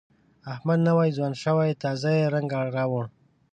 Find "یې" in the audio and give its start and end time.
2.17-2.25